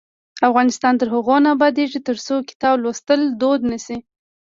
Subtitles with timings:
[0.49, 3.97] افغانستان تر هغو نه ابادیږي، ترڅو کتاب لوستل دود نشي.